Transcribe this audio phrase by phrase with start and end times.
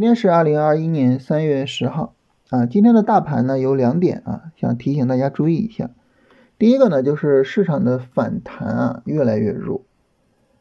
[0.00, 2.14] 今天是二零二一年三月十号
[2.48, 2.64] 啊。
[2.64, 5.90] 今天的大盘呢有两点啊，想提醒大家注意一下。
[6.58, 9.82] 第一个呢就是市场的反弹啊越来越弱。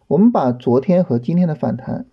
[0.07, 2.05] 我们把昨天和今天的反弹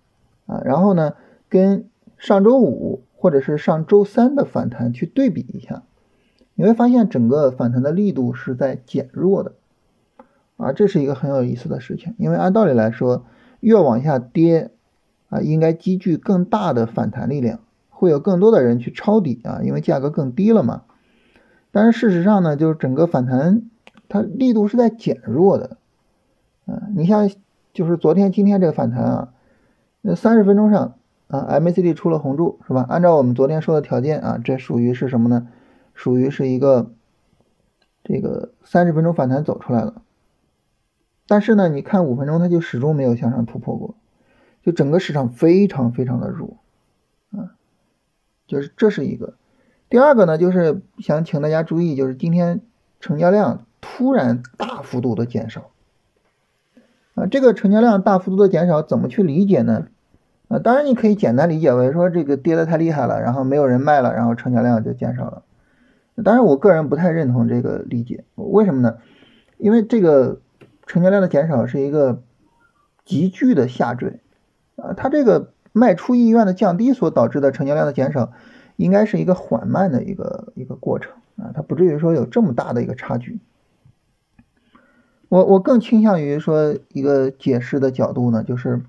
[0.47, 1.15] 啊，然后呢
[1.48, 5.83] 跟上周五或者是上周三的反弹去对比一下，
[6.55, 9.55] 你会发现整个反弹的力度是在减弱的
[10.59, 12.15] 啊，这是一个很有意思的事情。
[12.19, 13.24] 因为按道理来说，
[13.59, 14.70] 越往下跌。
[15.29, 20.83] 啊，应该积聚更大的反弹力量，会有更多的人去抄底啊，因为价格更低了嘛。
[21.73, 23.62] 但是事实上呢，就是整个反弹
[24.09, 25.77] 它力度是在减弱的。
[26.67, 27.31] 啊，你像
[27.73, 29.33] 就是昨天、今天这个反弹啊，
[30.01, 30.95] 那三十分钟上
[31.29, 32.87] 啊，MACD 出了红柱是吧？
[32.89, 35.48] 按照我们昨天说的条件啊，这属于是什么呢？
[35.95, 36.91] 属于是一个
[38.05, 40.03] 这个三十分钟反弹走出来了。
[41.28, 43.97] 但是呢，你看五分钟，它就始终没有向上突破过。
[44.67, 46.56] 就整个市场非常非常的弱，
[47.31, 47.55] 啊，
[48.48, 49.34] 就是这是一个。
[49.89, 52.61] 第二个呢，就是想请大家注意，就是今天
[52.98, 55.70] 成交量突然大幅度的减少，
[57.14, 59.87] 啊，这个成交量大幅度的减少怎么去理解呢？
[60.48, 65.44] 啊，当然你可以简单理解为说这个跌的太厉害了，然后没有人卖了，然后成交量就减少了。
[66.25, 68.98] 当然我个人不太认同这个理解，为什么呢？
[69.59, 70.41] 因为这个
[70.89, 72.20] 成交量的减少是一个
[73.05, 74.19] 急剧的下坠。
[74.77, 78.32] 啊，它这个卖出意愿的降低所导致的成交量的减少，
[78.77, 83.41] 应该是一个缓慢的一个一个过程啊，它不至于说有这么大的一个差距。
[85.28, 88.82] 我我更倾向于说一个解释的角度呢，就是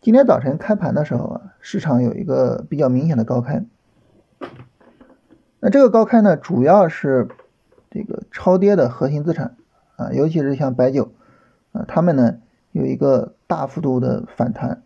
[0.00, 3.64] 今天早晨开盘的时候啊，市场有一个比较明显的高开，
[5.60, 7.28] 那这个高开呢，主要是
[7.90, 9.56] 这个超跌的核心资产
[9.96, 11.12] 啊，尤其是像白酒
[11.72, 12.38] 啊，他们呢
[12.72, 14.82] 有一个大幅度的反弹。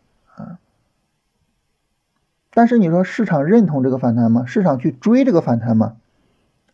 [2.55, 4.45] 但是你说市场认同这个反弹吗？
[4.47, 5.97] 市场去追这个反弹吗？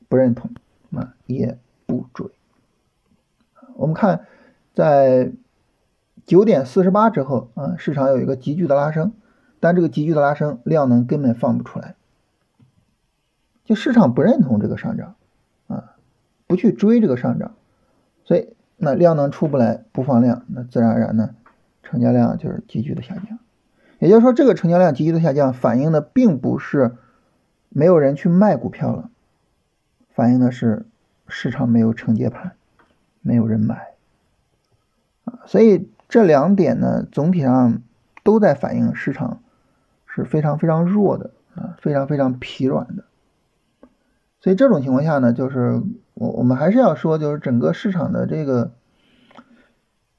[0.09, 0.51] 不认同
[0.91, 2.31] 啊，也不追。
[3.75, 4.27] 我们看
[4.75, 5.31] 在
[6.27, 9.13] 九点四十八之后啊，市场有一个急剧的拉升，
[9.61, 11.95] 但这个急剧的拉升量能根本放不出来，
[13.65, 15.15] 就市场不认同这个上涨
[15.69, 15.95] 啊，
[16.49, 17.55] 不去追这个上涨，
[18.25, 21.37] 所以那量能出不来，不放量，那自然而然呢，
[21.85, 23.39] 成交量就是急剧的下降。
[23.99, 26.97] 也就是说，这个成交量急剧的下降，反映的并不是
[27.69, 29.11] 没有人去卖股票了，
[30.11, 30.87] 反映的是
[31.27, 32.53] 市场没有承接盘，
[33.23, 33.95] 没有人买
[35.25, 35.41] 啊。
[35.47, 37.83] 所以这两点呢，总体上
[38.23, 39.43] 都在反映市场
[40.07, 43.03] 是非常非常弱的啊，非常非常疲软的。
[44.41, 45.83] 所以这种情况下呢，就是
[46.15, 48.71] 我我们还是要说，就是整个市场的这个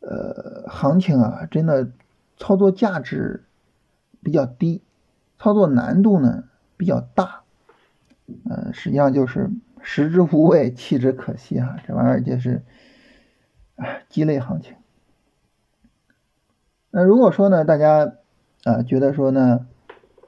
[0.01, 1.90] 呃行情啊，真的
[2.35, 3.46] 操作价值。
[4.22, 4.81] 比较低，
[5.38, 6.46] 操作难度呢
[6.78, 7.41] 比较大，
[8.50, 9.50] 呃，实际上就是
[9.81, 12.63] 食之无味，弃之可惜哈，这玩意儿就是，
[13.75, 14.75] 哎，鸡肋行情。
[16.91, 18.13] 那如果说呢，大家
[18.63, 19.68] 啊觉得说呢，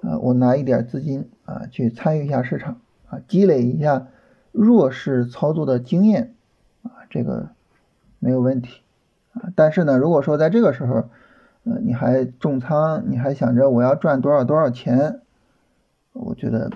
[0.01, 4.07] 啊，我拿一点资金啊去参与一下市场啊，积累一下
[4.51, 6.35] 弱势操作的经验
[6.83, 7.49] 啊，这个
[8.19, 8.81] 没有问题
[9.33, 9.51] 啊。
[9.55, 11.09] 但是呢，如果说在这个时候，
[11.63, 15.21] 呃，你还重仓，你还想着我要赚多少多少钱，
[16.13, 16.71] 我觉得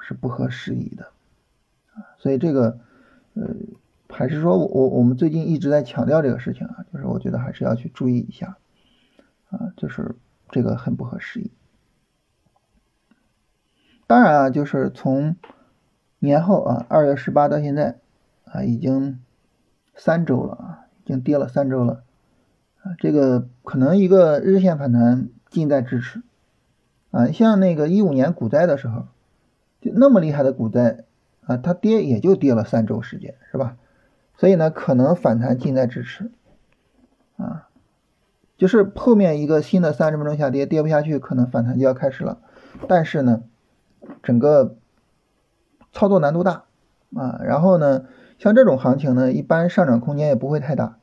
[0.00, 1.06] 是不合时宜的。
[2.18, 2.78] 所以这个，
[3.34, 3.54] 呃，
[4.08, 8.58] 还是说我我们最近一直在强调这个事情啊，就是我觉得还是要去注意一下
[9.50, 10.14] 啊，就是
[10.50, 11.50] 这个很不合时宜。
[14.06, 15.36] 当然啊，就是从
[16.18, 17.98] 年后啊，二月十八到现在
[18.44, 19.20] 啊，已经
[19.94, 22.04] 三周了啊，已经跌了三周了。
[22.98, 26.22] 这个可能一个日线反弹近在咫尺
[27.10, 29.06] 啊，像那个一五年股灾的时候，
[29.80, 31.04] 就那么厉害的股灾
[31.44, 33.76] 啊，它跌也就跌了三周时间，是吧？
[34.36, 36.30] 所以呢，可能反弹近在咫尺
[37.36, 37.68] 啊，
[38.56, 42.38] 就是后面一个新的三十分钟下跌，跌不下去，可能反弹就要开始了。
[42.88, 43.42] 但是呢，
[44.22, 44.76] 整个
[45.92, 46.64] 操作难度大
[47.14, 48.04] 啊，然后呢，
[48.38, 50.98] 像这种行情呢，一般上涨空间也不会太大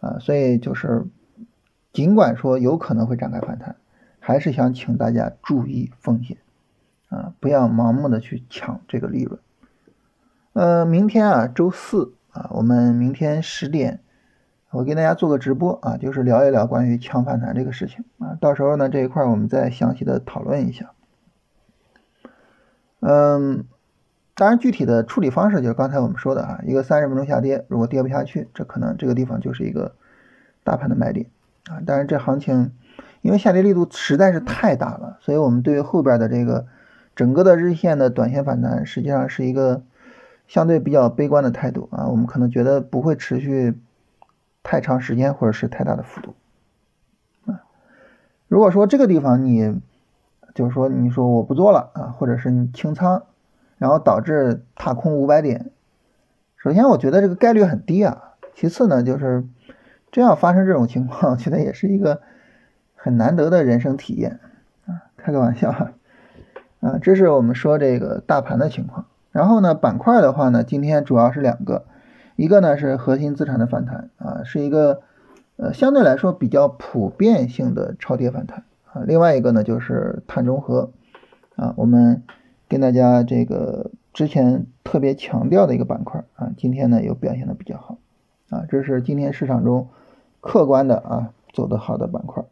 [0.00, 1.06] 啊，所以就是。
[1.94, 3.76] 尽管说有可能会展开反弹，
[4.18, 6.36] 还是想请大家注意风险
[7.08, 9.38] 啊，不要盲目的去抢这个利润。
[10.54, 14.00] 呃，明天啊，周四啊，我们明天十点，
[14.70, 18.36] 我给大家做个直播啊，就是聊一聊关于抢反弹这个事情啊。
[18.40, 20.90] 到时候呢，这一块我们再详细的讨论一下。
[22.98, 23.66] 嗯，
[24.34, 29.94] 当然具体的处理方式就是刚才我们说的啊，一个三十分钟下跌，如果跌不下去，这可能这个地方就是一个
[30.64, 31.26] 大盘的买点。
[31.70, 32.72] 啊，但是这行情
[33.22, 36.66] 因为下跌力度实在是太大了，所以我们对于后边的这个
[37.16, 39.82] 整个的日线的短线反弹，实际上是一个
[40.46, 42.06] 相对比较悲观的态度啊。
[42.08, 43.78] 我们可能觉得不会持续
[44.62, 46.34] 太长时间，或者是太大的幅度
[47.46, 47.62] 啊。
[48.48, 49.80] 如果说这个地方你
[50.54, 53.22] 就是说你说我不做了啊，或者是你清仓，
[53.78, 55.70] 然后导致踏空五百点，
[56.56, 58.34] 首先我觉得这个概率很低啊。
[58.54, 59.44] 其次呢，就是
[60.14, 62.22] 这样发生这种情况，我觉得也是一个。
[62.96, 64.40] 很难得的人生体验
[64.86, 65.92] 啊，开个玩笑哈
[66.80, 69.04] 啊，这是我们说这个大盘的情况。
[69.30, 71.84] 然后呢，板块的话呢，今天主要是两个，
[72.34, 75.02] 一个呢是核心资产的反弹啊，是一个
[75.56, 79.02] 呃相对来说比较普遍性的超跌反弹啊。
[79.04, 80.90] 另外一个呢就是碳中和
[81.56, 82.22] 啊，我们
[82.70, 87.98] 跟大家这个之前特别强调的一个板块啊，今天呢又表现的比较好
[88.48, 89.90] 啊，这是今天市场中
[90.44, 92.44] 客观的啊走得好的板块。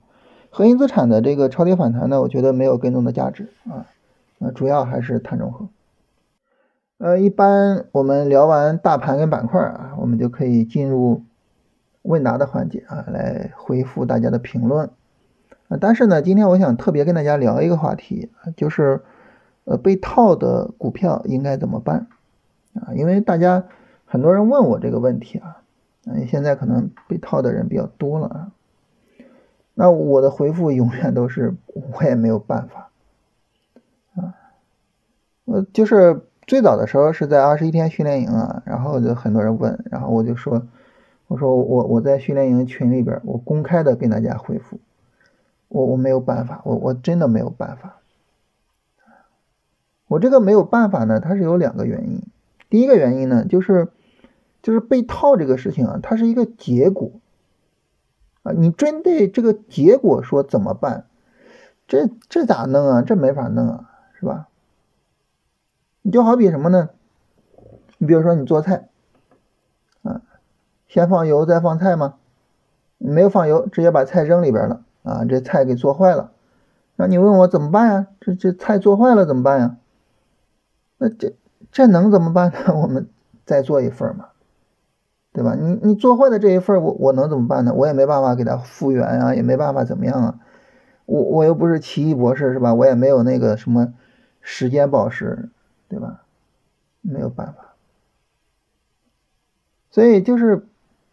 [0.50, 3.86] 核心资产的这个超跌反弹呢，我觉得没有跟踪的价值啊，
[4.38, 5.68] 呃，主要还是碳中和。
[6.98, 11.22] 呃，一般我们聊完大盘跟板块啊，我们就可以进入
[12.02, 14.90] 问答的环节啊，来回复大家的评论。
[15.68, 19.00] 啊，但是呢，今天我想特别跟大家聊一个话题，就是
[19.64, 22.08] 呃被套的股票应该怎么办
[22.74, 22.92] 啊？
[22.94, 23.64] 因为大家
[24.04, 25.61] 很多人问我这个问题啊，
[26.06, 28.52] 嗯，现在可能被套的人比较多了啊。
[29.74, 32.90] 那我的回复永远都是我也没有办法。
[34.14, 34.34] 啊，
[35.46, 40.66] 呃，就是最早的时候是在二十一天训练营啊，然后就很多人问，然后我就说，
[41.28, 44.78] 我说我我在训练营群里边，我公开的跟大家回复，
[45.68, 47.96] 我我没有办法，我我真的没有办法，
[50.08, 52.20] 我这个没有办法呢，它是有两个原因，
[52.68, 53.88] 第一个原因呢，就是
[54.62, 57.10] 就是被套这个事情啊，它是一个结果。
[58.42, 61.06] 啊，你针对这个结果说怎么办？
[61.86, 63.02] 这这咋弄啊？
[63.02, 64.48] 这没法弄啊，是吧？
[66.02, 66.90] 你就好比什么呢？
[67.98, 68.88] 你比如说你做菜，
[70.02, 70.22] 啊，
[70.88, 72.14] 先放油再放菜吗？
[72.98, 76.32] 没有放油，直接把菜扔里边了，啊，这菜给做坏了。
[76.96, 78.06] 那你问我怎么办呀？
[78.20, 79.76] 这这菜做坏了怎么办呀？
[80.98, 81.34] 那这
[81.70, 82.74] 这能怎么办呢？
[82.74, 83.08] 我们
[83.44, 84.30] 再做一份嘛。
[85.32, 85.54] 对吧？
[85.54, 87.72] 你你做坏的这一份，我我能怎么办呢？
[87.72, 90.38] 我也没办法给他复原啊，也没办法怎么样啊。
[91.06, 92.74] 我我又不是奇异博士，是吧？
[92.74, 93.94] 我也没有那个什么
[94.42, 95.48] 时间宝石，
[95.88, 96.22] 对吧？
[97.00, 97.74] 没有办法。
[99.90, 100.66] 所以就是，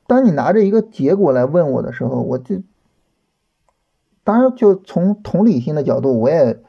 [0.05, 2.61] 当你拿着一个结果来问我的时候，我就
[4.25, 6.59] 当然就从同理心的角度，我也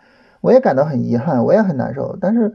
[0.41, 2.55] 我也感到很遗憾，我也很难受，但是。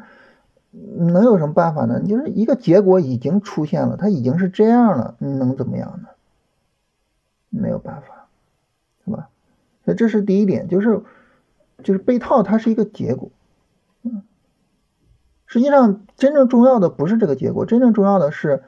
[0.98, 2.01] 能有什么办法呢？
[2.01, 6.10] 就是一个结果已经出现了，它已经是这样了，你能怎么样呢？
[7.50, 8.27] 没有办法，
[9.06, 9.30] 是吧？
[9.86, 11.01] 所以这是第一点，就是
[11.83, 13.30] 就是被套，它是一个结果。
[14.04, 14.24] 嗯，
[15.45, 18.63] 实际上真正重要的不是这个结果，真正重要的是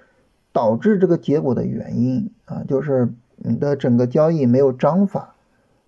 [0.53, 5.35] 导致这个结果的原因啊，就是你的整个交易没有章法，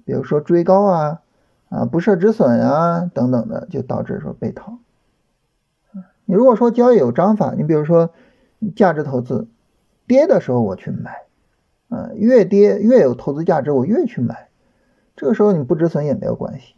[0.03, 1.21] 比如说追高啊
[1.69, 4.79] 啊不设止损啊等等的，就导致说被套。
[6.29, 8.11] 你如果说交易有章法，你比如说
[8.75, 9.47] 价值投资，
[10.05, 11.23] 跌的时候我去买，
[11.87, 14.49] 啊，越跌越有投资价值，我越去买，
[15.15, 16.75] 这个时候你不止损也没有关系，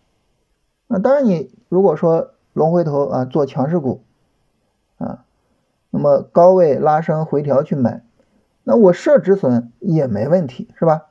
[0.88, 4.03] 啊，当然你如果说龙回头啊做强势股，
[4.98, 5.25] 啊，
[5.89, 8.05] 那么高位拉升回调去买，
[8.63, 11.08] 那我设止损也没问题，是吧？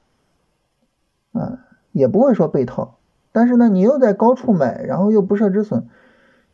[1.32, 2.96] 啊，也不会说被套，
[3.32, 5.86] 但是呢，你又在高处买，然后又不设止损，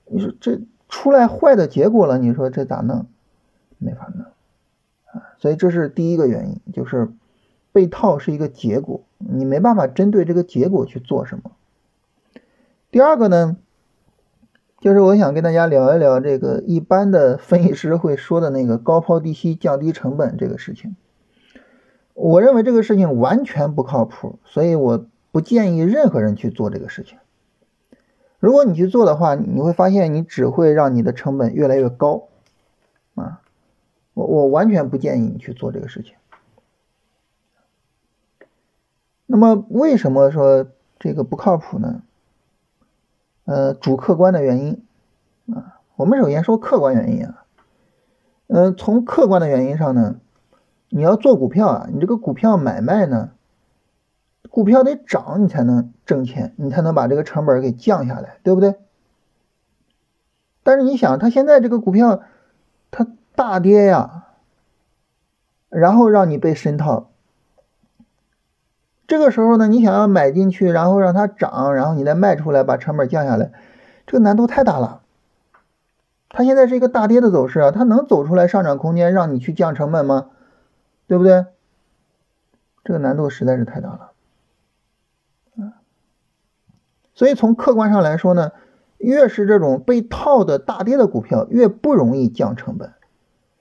[0.06, 0.60] 你说这。
[0.88, 3.06] 出来坏的结果了，你说这咋弄？
[3.78, 4.24] 没法弄
[5.12, 5.34] 啊！
[5.38, 7.08] 所以这是第一个原因，就是
[7.72, 11.50] 被套是一个结果，你没办法针对这个结果去做什么。
[12.90, 13.56] 第二个呢，
[14.80, 20.96] 就是我想跟大家聊一聊这个一般的分析师会说的那个高抛低吸、降低成本这个事情。
[22.14, 27.18] 我认为这个事情完全不靠谱，所以我不建议任何人去做这个事情。
[28.38, 32.28] 如果你去做的话，你会发现你只会让你的成本越来越高，
[33.14, 33.40] 啊，
[34.14, 36.14] 我我完全不建议你去做这个事情。
[39.24, 40.66] 那么为什么说
[40.98, 42.02] 这个不靠谱呢？
[43.46, 44.84] 呃，主客观的原因
[45.52, 47.44] 啊，我们首先说客观原因啊，
[48.48, 50.16] 嗯，从客观的原因上呢，
[50.90, 53.30] 你要做股票啊，你这个股票买卖呢。
[54.56, 58.76] 股票得涨，你才能挣钱，你才能把这个成本给降下来，对不对？
[60.62, 62.22] 但是你想，它现在这个股票
[62.90, 64.28] 它大跌呀，
[65.68, 67.10] 然后让你被深套，
[69.06, 73.52] 这个时候呢，你想要买进去，然后让它涨，然后你再卖出来，把成本降下来，
[74.06, 75.02] 这个难度太大了。
[76.30, 80.30] 它现在是一个大跌的走势啊，它能走出来上涨空间让你去降成本吗？
[81.06, 81.44] 对不对？
[82.84, 84.12] 这个难度实在是太大了。
[87.16, 88.52] 所以从客观上来说呢，
[88.98, 92.92] 越是这种被套的大跌的股票，越不容易降成本。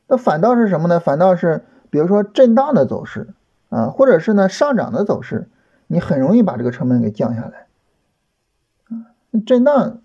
[0.07, 1.00] 那反倒是什么呢？
[1.00, 3.29] 反倒是比如说震荡的走势
[3.69, 5.50] 啊，或者是呢上涨的走势，
[5.88, 7.65] 你很容易把这个成本给降下来。
[9.45, 10.00] 震荡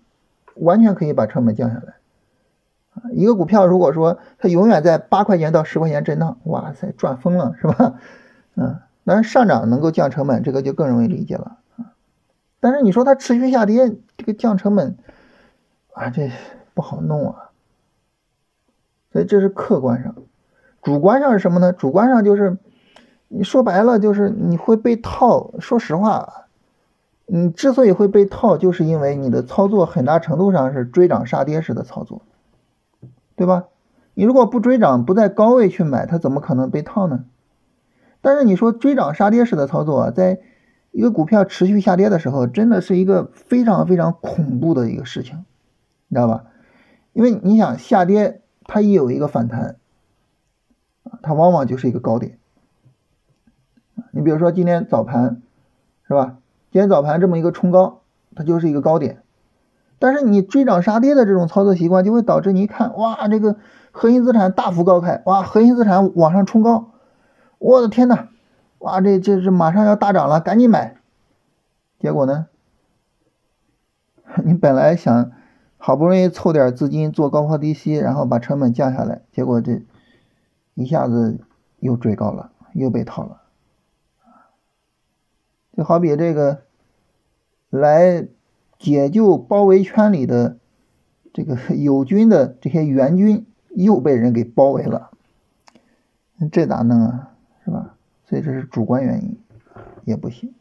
[0.55, 1.95] 完全可以把成本降下来。
[3.13, 7.95] 一个股票如果说它永远在八块钱到十块钱震荡，哇塞，赚疯了是吧？
[8.55, 11.57] 嗯， 当然上涨能够降成本，这个就更容易理解了。
[12.61, 14.95] 但是你说它持续下跌，这个降成本
[15.91, 16.31] 啊，这
[16.73, 17.49] 不好弄啊。
[19.11, 20.15] 所以这是客观上，
[20.81, 21.73] 主观上是什么呢？
[21.73, 22.57] 主观上就是
[23.27, 25.51] 你说白了就是你会被套。
[25.59, 26.45] 说实话，
[27.25, 32.21] 你之所以会被套，就是因为你的操作很大程度上是追涨杀跌式的操作，
[33.35, 33.65] 对吧？
[34.13, 37.25] 你如果不追涨，不在高位去买，它怎么可能被套呢？
[38.21, 40.39] 但是你说追涨杀跌式的操作，在
[40.91, 45.45] 一个股票持续下跌的时候，真的是一个非常非常恐怖的一个事情，
[46.07, 46.43] 你知道吧？
[47.13, 49.77] 因为你想下跌，它一有一个反弹，
[51.21, 52.37] 它往往就是一个高点。
[54.11, 55.41] 你比如说今天早盘，
[56.07, 56.37] 是吧？
[56.71, 58.01] 今天早盘这么一个冲高，
[58.35, 59.23] 它就是一个高点。
[59.99, 63.57] 但是你追涨杀跌的这种操作习惯，就会导致你一看，哇，这个
[63.91, 66.91] 核心资产大幅高开，哇，核心资产往上冲高，
[67.59, 68.27] 我的天呐！
[68.81, 70.97] 哇，这这这马上要大涨了，赶紧买。
[71.99, 72.47] 结果呢？
[74.43, 75.31] 你本来想
[75.77, 79.83] 好不容易凑点资金做高抛低吸，然后把成本降下来，结果这
[80.73, 81.39] 一下子
[81.79, 83.41] 又追高了，又被套了。
[85.77, 86.63] 就好比这个
[87.69, 88.27] 来
[88.79, 90.57] 解救包围圈里的
[91.31, 95.11] 这个 友军的这些援军，又被人给包围了，
[96.51, 97.30] 这咋弄啊？
[98.31, 99.37] 所以这是主观原因，
[100.05, 100.53] 也不行。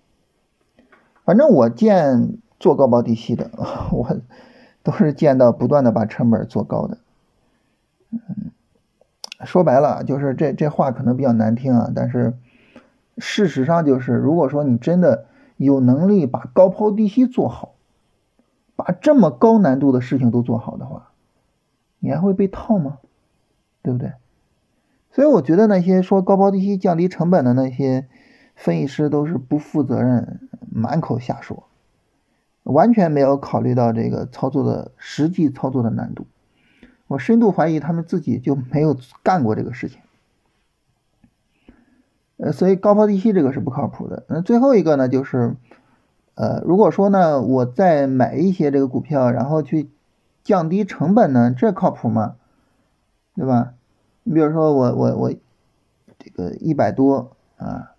[1.24, 3.48] 反正我见做高抛低吸的，
[3.92, 4.18] 我
[4.82, 6.98] 都是见到不断的把成本做高的。
[8.10, 8.50] 嗯，
[9.44, 12.34] 说白了就是这这话可能比较难听啊，但是
[13.18, 17.74] 事实上就是，如果说你真的有能力把高抛低吸做好，
[18.74, 21.12] 把这么高难度的事情都做好的话，
[22.00, 22.98] 你还会被套吗？
[23.80, 24.10] 对不对？
[25.12, 28.06] 所以我觉得那些说高抛低吸降低成本的那些
[28.54, 31.64] 分析师都是不负责任，满口瞎说，
[32.62, 36.26] 完全没有考虑到这个操作的实际操作的难度。
[37.08, 40.00] 我深度怀疑他们自己就没有干过这个事情。
[42.36, 44.24] 呃，所以高抛低吸这个是不靠谱的。
[44.28, 45.56] 那最后一个呢，就是
[46.36, 49.90] 呃，如果说呢，我再买一些这个股票，然后去
[50.44, 52.36] 降低成本呢，这靠谱吗？
[53.34, 53.74] 对吧？
[54.30, 55.32] 你比如说我我我
[56.16, 57.96] 这个一百多啊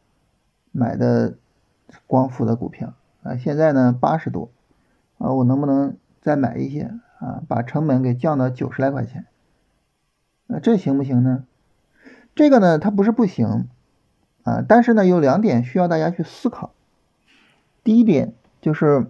[0.72, 1.34] 买的
[2.08, 4.50] 光伏的股票啊，现在呢八十多
[5.18, 9.26] 啊，我能不能再买一些啊，把成本给降到九十来块钱？
[10.48, 11.44] 那这行不行呢？
[12.34, 13.68] 这个呢它不是不行
[14.44, 16.72] 啊，但是呢有两点需要大家去思考。
[17.84, 19.06] 第一点就是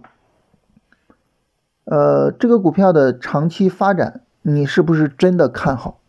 [1.84, 6.00] 呃这个股票的长期发展，你是不是真的看好？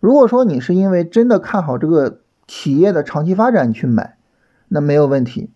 [0.00, 4.16] 如果说你是因为真的看好这个企业的长期发展去买，
[4.68, 5.50] 那没有问题。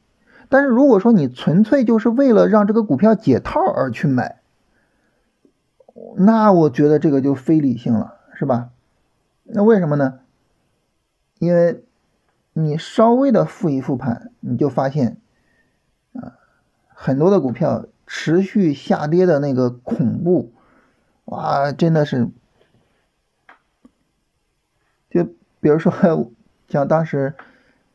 [0.49, 4.41] 但是如果说你纯粹就是为了让这个股票解套而去买，
[6.17, 8.71] 那我觉得这个就非理性了，是吧？
[9.45, 10.21] 那为什么呢？
[11.39, 11.85] 因为
[12.53, 15.19] 你稍微的复一复盘，你就发现
[16.15, 16.35] 啊，
[16.89, 20.53] 很多的股票持续下跌的那个恐怖，
[21.27, 22.31] 哇，真的是。
[25.11, 25.25] 就
[25.61, 25.93] 比如说，
[26.69, 27.35] 像当时，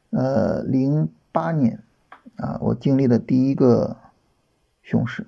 [0.09, 1.81] 呃，零八年
[2.35, 3.97] 啊，我经历的第一个
[4.83, 5.25] 熊市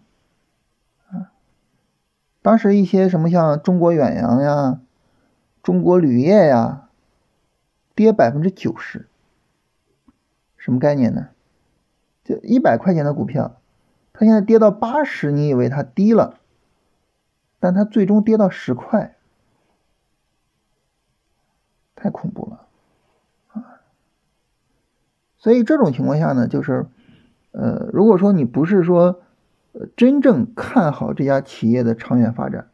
[1.10, 1.32] 啊，
[2.41, 4.82] 当时一些什么像中国远洋呀、
[5.63, 6.89] 中国铝业呀，
[7.96, 9.08] 跌百分之九十，
[10.58, 11.29] 什么概念呢？
[12.24, 13.62] 就一百块钱的股票，
[14.12, 16.39] 它现在跌到八十，你以为它低了，
[17.60, 19.17] 但它最终跌到十块。
[21.98, 22.62] 太恐怖了，
[23.54, 23.82] 啊！
[25.39, 26.86] 所以这种情况下呢，就是，
[27.51, 29.20] 呃，如果说你不是说，
[29.96, 32.68] 真正看好这家企业的长远发展，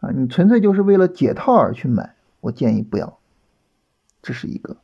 [0.00, 3.18] 啊，你纯粹就是为了解套而去买，我建议不要。
[4.20, 4.76] 这是一个。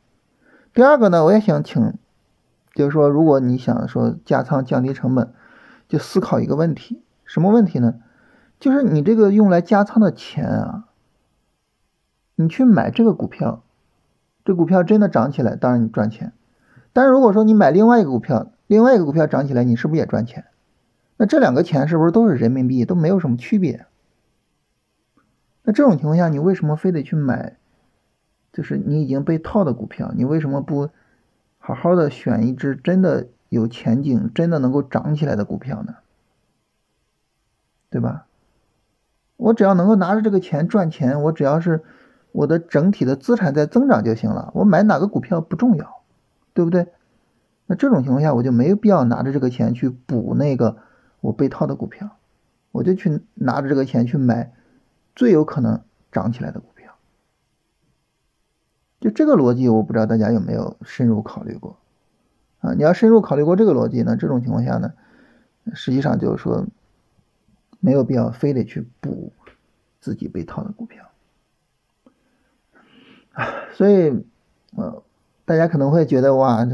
[0.73, 1.93] 第二个呢，我也想请
[2.73, 5.31] 就是说，如果你想说加仓降低成本，
[5.87, 7.95] 就思考一个问题，什么问题呢？
[8.59, 10.88] 就是你这个用来加仓的钱啊，
[12.41, 13.63] 你去买这个股票，
[14.45, 16.31] 这股票真的涨起来，当然你赚钱。
[16.93, 20.45] 但是如果说你买另外一个股票，另外一个股票涨起来，你是不是也赚钱？
[21.17, 23.87] 那这两个钱是不是都是人民币，都没有什么区别？
[25.63, 27.57] 那这种情况下，你为什么非得去买？
[28.53, 30.89] 就是你已经被套的股票，你为什么不
[31.57, 35.95] 好好的选一只真的有前景、真的能够涨起来的股票呢？
[37.89, 38.27] 对吧？
[39.35, 41.83] 我只要能够拿着这个钱赚钱，我只要是
[42.31, 44.51] 我的整体的资产在增长就行了。
[44.53, 46.01] 我买哪个股票不重要，
[46.53, 46.87] 对不对？
[47.65, 50.77] 那这种情况下，我就没有必要拿着这个钱去补那个
[51.21, 52.17] 我被套的股票，
[52.71, 54.53] 我就去拿着这个钱去买
[55.15, 55.81] 最有可能
[56.11, 56.93] 涨起来的股票。
[58.99, 61.77] 就这个逻辑，我不知道大家有没有深入考虑过
[62.59, 62.73] 啊？
[62.73, 64.93] 你要深入考虑过这个逻辑呢，这种情况下呢，
[65.73, 66.65] 实际上就是说。
[67.81, 69.31] 没有必要非得去补
[70.01, 71.08] 自己被套的股票，
[73.73, 74.25] 所以
[74.75, 75.03] 呃，
[75.45, 76.67] 大家可能会觉得哇，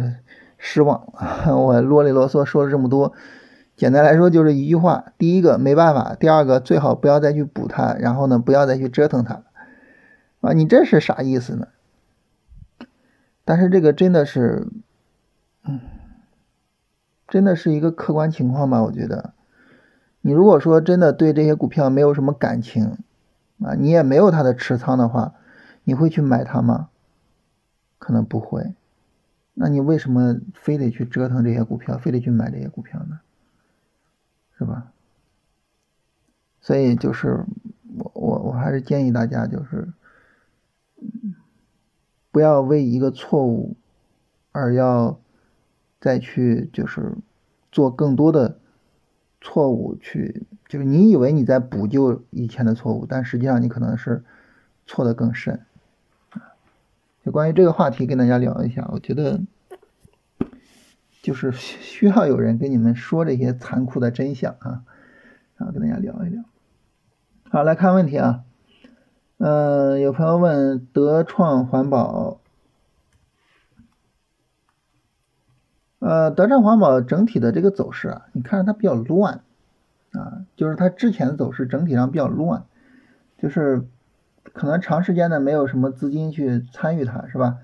[0.58, 1.14] 失望。
[1.48, 3.14] 我啰里啰嗦说了这么多，
[3.76, 9.44] 简单来说就是一句话：第一个没办法，第二个最好不要再去补它，然后呢，不要再去折腾它
[10.42, 10.54] 啊。
[10.54, 11.68] 你这是啥意思呢？
[13.44, 14.68] 但是这个真的是，
[15.66, 15.80] 嗯，
[17.28, 18.82] 真的是一个客观情况吧？
[18.82, 19.34] 我觉得。
[20.22, 22.98] 你如果说真的对这些股票没有什么感情
[23.64, 25.36] 啊，你也没有它的持仓的话，
[25.86, 26.90] 你会去买它吗？
[27.98, 28.76] 可能不会。
[29.54, 33.22] 那你为什么非得去折腾这些股票，非得去买这些股票呢？
[34.58, 34.92] 是吧？
[36.60, 37.46] 所以就是
[37.98, 39.94] 我我我还是建议大家就是，
[42.32, 43.78] 不要为一个错误
[44.52, 45.18] 而要
[46.02, 47.16] 再去就是
[47.72, 48.60] 做更多的。
[49.42, 54.24] 错误去，就是你以为你在补救以前的错误，但实际上你可能是
[54.88, 55.64] 错的更深
[57.26, 59.42] 就关于这个话题，跟大家聊一下，我觉得
[61.24, 64.84] 就是需要有人跟你们说这些残酷的真相啊，
[65.58, 66.44] 然后跟大家聊一聊。
[67.50, 68.44] 好，来看问题啊，
[69.40, 72.40] 嗯，有朋友问德创环保。
[75.98, 79.42] 呃，德创环保整体的这个走势啊，你看着它比较乱
[80.12, 82.66] 啊，就是它之前的走势整体上比较乱，
[83.40, 83.88] 就是
[84.54, 87.58] 可能长时间的没有什么资金去参与它，是吧？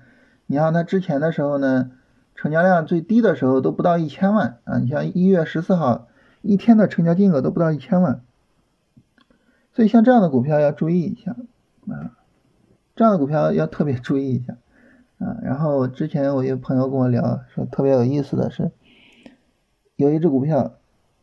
[0.46, 1.90] 你像它之前的时候呢，
[2.34, 6.08] 成交量最低的时候都不到一千万啊，你像一月十四号
[6.42, 8.20] 一天的成交金额都不到一千万，
[9.72, 11.36] 所以像这样的股票要注意一下
[11.88, 12.16] 啊，
[12.94, 14.56] 这样的股票要特别注意一下。
[15.18, 18.72] 啊，然后之前我一个朋友跟我聊说，特别有意思的是，
[19.94, 20.72] 有一只股票，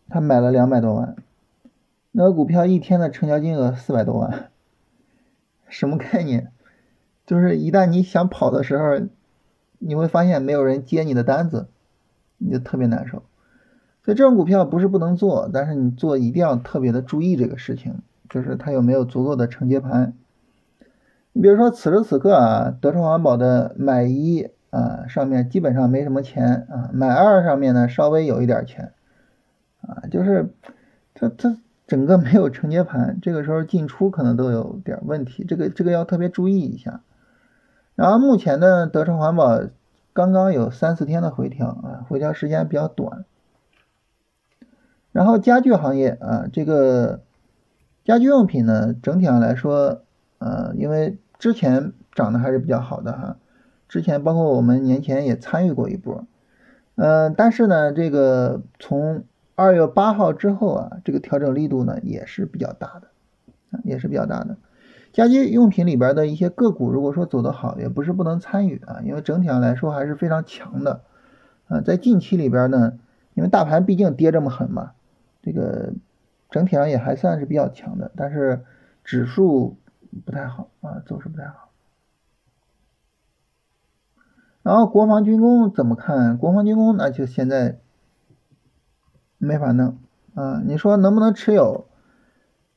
[0.07, 1.17] 他买了两百多万，
[2.13, 4.51] 那个股票一天的成交金额四百多万，
[5.69, 6.51] 什么概念？
[7.25, 9.07] 就是一旦你想跑的时候，
[9.77, 11.67] 你会发现没有人接你的单子，
[12.37, 13.23] 你就特别难受。
[14.03, 20.13] 所以这种股票不是不能做，但是你做一定要特别的注意这个事情，就是它有没有足够的承接盘。
[21.33, 28.93] 你比如说，此时此刻啊，德创环保的买一啊上面基本上没什么钱啊，买二上面呢稍微有一点钱
[29.81, 30.49] 啊，就是
[31.13, 31.57] 它它
[31.89, 37.01] 整个没有承接盘，这个时候进出可能都有点问题，这个这个要特别注意一下。
[37.95, 39.59] 然后目前呢，德创环保
[40.13, 43.25] 刚刚有三四天的回调啊，回调时间比较短。
[45.11, 47.21] 然后家具行业啊，这个
[48.05, 50.03] 家居用品呢，整体上来说。
[50.41, 53.35] 呃，因为之前涨得还是比较好的哈，
[53.89, 56.25] 之前包括我们年前也参与过一波，
[56.95, 59.25] 嗯，但是呢，这个从
[59.59, 63.07] 二月八号之后啊，这个调整力度呢也是比较大的，
[63.71, 64.57] 啊，也是比较大的。
[65.11, 71.01] 家居用品里边的一些个股，如果说走得好，也不是不能参与啊，因为整体上来说还是非常强的，
[71.67, 72.99] 啊，在近期里边呢，
[73.33, 74.91] 因为大盘毕竟跌这么狠嘛，
[75.41, 75.93] 这个
[76.49, 78.63] 整体上也还算是比较强的，但是
[79.03, 79.77] 指数。
[80.25, 81.69] 不太好啊，走势不太好。
[84.63, 86.35] 然后国防军工怎么看？
[86.39, 87.77] 国防军工那就现在
[89.39, 89.97] 没法弄
[90.35, 90.61] 啊。
[90.63, 91.87] 你说能不能持有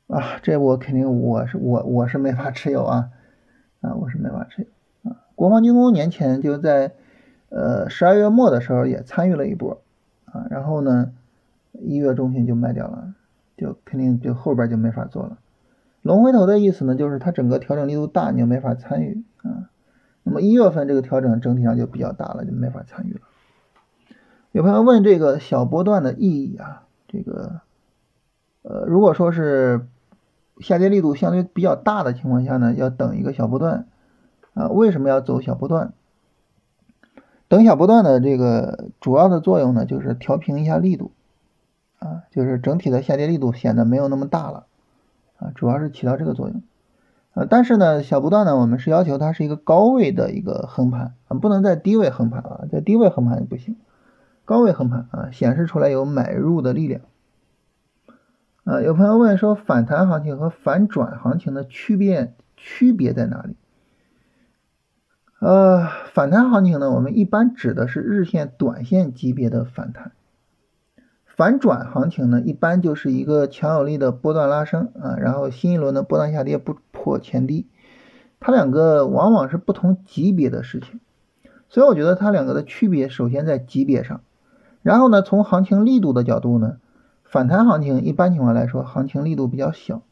[0.07, 0.38] 啊？
[0.42, 3.11] 这我肯定我是我我是没法持有啊
[3.83, 5.18] 啊，我是没法持有啊。
[5.35, 6.92] 国防军工年前就在
[7.51, 9.83] 呃十二月末的时候也参与了一波
[10.25, 11.12] 啊，然后呢
[11.72, 13.14] 一月中旬就卖掉了，
[13.57, 15.38] 就肯定就后边就没法做了。
[16.03, 19.70] 龙回头的意思呢，就是它整个调整力度大，你就没法参与啊。
[20.25, 23.20] 那么一月份这个调整整体上就比较大了，就没法参与了。
[24.53, 27.62] 有朋友问这个小波段的意义啊，这个
[28.61, 29.87] 呃，如果说是
[30.61, 33.87] 下跌力度相对比较大的情况下呢，要等一个小波段
[34.53, 35.95] 啊，为什么要走小波段？
[37.49, 41.12] 等小波段的这个主要的作用呢，就是调平一下力度
[41.99, 44.67] 啊，就是整体的下跌力度显得没有那么大了
[45.38, 46.62] 啊，主要是起到这个作用。
[47.33, 53.77] 呃，但是呢，小波段呢，我们是要求它是一个高位的一个横盘啊，不能在低位横盘啊，在低位横盘也不行，
[54.44, 57.00] 高位横盘啊，显示出来有买入的力量。
[58.64, 63.57] 啊，有朋友问说，反弹行情和反转行情的区别区别在哪里？
[65.40, 70.12] 呃，反弹行情呢，我们一般指的是日线、短线级别的反弹。
[71.26, 77.66] 反转行情呢，一般就是一个强有力的波段拉升啊，然后新一轮的波段下跌不破前低，
[78.38, 81.00] 它两个往往是不同级别的事情，
[81.68, 84.20] 所以我觉得它两个的区别首先在级别上，
[84.83, 86.79] 然后呢，从行情力度的角度呢，
[87.25, 90.03] 反弹行情一般情况来说行情力度比较小，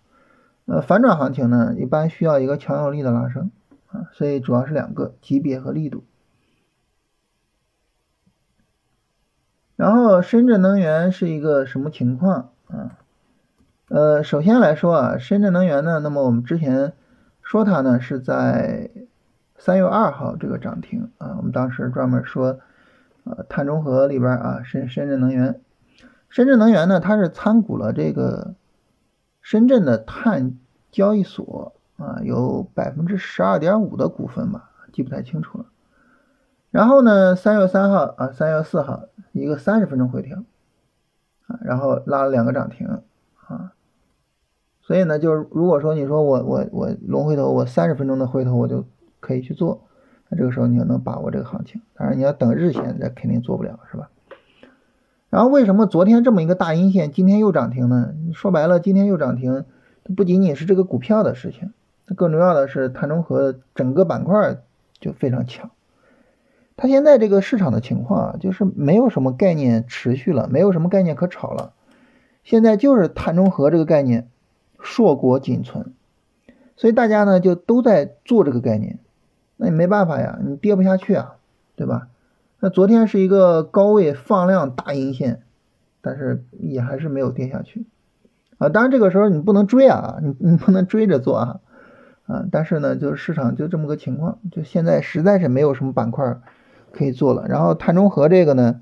[0.66, 3.50] 呃，反转行情呢，一般需要一个强有力的拉升。
[3.92, 6.04] 啊，所以主要是两个级别和力度。
[9.74, 12.98] 然后深圳能源是一个什么情况啊？
[13.88, 16.92] 呃，首先来说啊，深圳能源呢，那么我们之前
[17.42, 18.90] 说它呢是在
[19.58, 22.60] 三月二号这个涨停啊，我们当时专门说，
[23.24, 25.60] 呃，碳中和里边啊，深深圳能源，
[26.28, 28.54] 深圳能源呢，它是参股了这个
[29.40, 30.58] 深圳的碳
[30.90, 31.74] 交易所。
[32.00, 35.66] 啊，有百分之十二点五的股份吧，记不太清楚了。
[36.70, 39.02] 然后呢，三月三号啊，三月四号
[39.32, 40.38] 一个三十分钟回调
[41.46, 43.72] 啊，然后拉了两个涨停啊。
[44.80, 48.86] 所以呢，就是如果说你说我我我龙回头，我三十分钟的回头我就
[49.20, 49.86] 可以去做，
[50.30, 51.82] 那这个时候你就能把握这个行情。
[51.94, 54.08] 当然你要等日线，那肯定做不了，是吧？
[55.28, 58.14] 然后为什么昨天这么一个大阴线，今天又涨停呢？
[58.32, 59.64] 说白了，今天又涨停，
[60.16, 61.72] 不仅仅是这个股票的事情。
[62.16, 64.56] 更重要的是，碳中和整个板块
[64.98, 65.70] 就非常强。
[66.76, 71.74] 它现在这个市场的情况啊，就是没有什么概念持续了，没有什么概念可炒了。
[72.42, 74.28] 现在就是碳中和这个概念
[74.80, 75.92] 硕果仅存，
[76.76, 78.98] 所以大家呢就都在做这个概念。
[79.62, 81.36] 那你没办法呀，你跌不下去啊，
[81.76, 82.08] 对吧？
[82.60, 85.42] 那昨天是一个高位放量大阴线，
[86.00, 87.84] 但是也还是没有跌下去
[88.56, 88.70] 啊。
[88.70, 91.60] 当然这个时候你不能追啊，你你不能追着做啊。
[92.26, 96.40] 啊，但是呢，就是市场就这么个情况，就现在实在是没有什么板块
[96.92, 97.46] 可以做了。
[97.46, 98.80] 然后碳中和这个呢，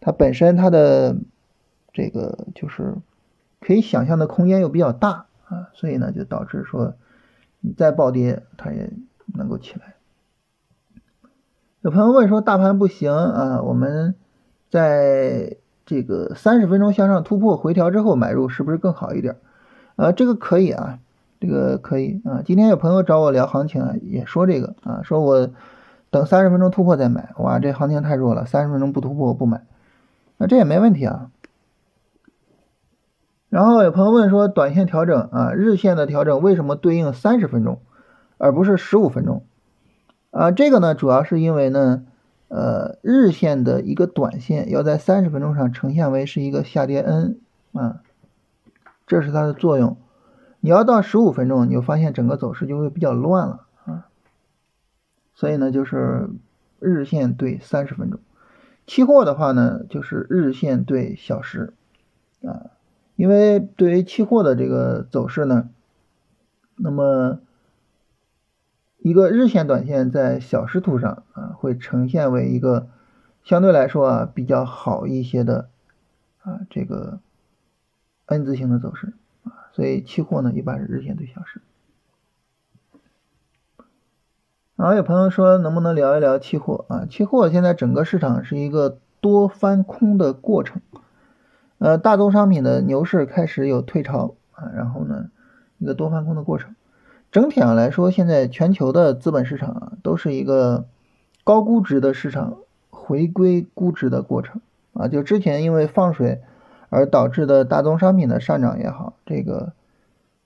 [0.00, 1.16] 它本身它的
[1.92, 2.94] 这个就是
[3.60, 6.94] 可以想象的空间又比较大啊，所以呢就导致说
[7.60, 8.92] 你再暴跌它也
[9.34, 9.94] 能够起来。
[11.82, 14.14] 有朋友问说大盘不行啊，我们
[14.68, 19.36] 在这个三十分钟向上突破回调之后买入是不是更好一点？
[19.96, 20.98] 呃，这个可以啊。
[21.40, 25.48] 这个可以啊，今天有朋友找我聊行情啊，也说这个啊，说我
[26.10, 29.64] 等三十分钟突破再买，哇，这行情太弱了，三十分钟不突破我不买，
[30.36, 31.30] 那这也没问题啊。
[33.48, 37.80] 然后有朋友问说，短线调整啊，日线的调整为什么对应三十分钟，
[38.36, 39.42] 而不是十五分钟？
[40.30, 42.04] 啊，这个呢，主要是因为呢，
[42.48, 47.40] 呃，日线的一个短线要在三十分钟上呈现为是一个下跌 N
[47.72, 48.02] 啊，
[49.06, 49.96] 这是它的作用。
[50.60, 54.06] 你要到十五分钟，你就发现整个走势就会比较乱了啊。
[55.34, 56.28] 所以呢，就是
[56.78, 58.20] 日线对三十分钟，
[58.86, 61.72] 期货的话呢，就是日线对小时
[62.44, 62.70] 啊。
[63.16, 65.68] 因为对于期货的这个走势呢，
[66.76, 67.40] 那么
[69.02, 72.88] 一个日线、短线在小时图上啊，会呈现为一个
[73.42, 75.68] 相对来说啊比较好一些的
[76.42, 77.20] 啊这个
[78.26, 79.14] N 字形的走势。
[79.72, 81.62] 所以期货呢，一般是日线对小时。
[84.76, 87.06] 然后有朋友说，能不能聊一聊期货啊？
[87.06, 90.82] 期货现在整个市场是一个多翻空的过程，
[91.78, 95.30] 呃，大宗商品的牛市开始有退潮啊，然后呢，
[95.78, 96.74] 一个多翻空的过程。
[97.30, 100.86] 整体上来说，现在全球的资本市场啊，都是一个
[101.44, 102.58] 高估值的市场
[102.90, 104.60] 回归估值的过程
[104.92, 106.40] 啊，就之前因为放水。
[106.92, 109.74] 而导致的大宗商品的上涨也好，这个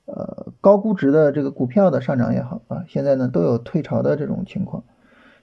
[0.04, 4.84] 呃高估值的这个股票的上涨也好啊，现在呢都有退潮的这种情况。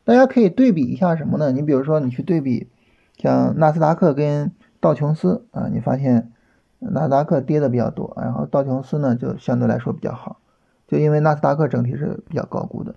[0.04, 1.52] 大家可以对比一下什么呢？
[1.52, 2.68] 你比如说你去对比
[3.18, 6.32] 像纳斯达克跟道琼斯啊，你发现
[6.78, 10.38] 纳斯达克跌的比较多，然后道琼斯呢就相对来说比较好，
[10.92, 12.94] 就因为纳斯达克整体是比较高估的。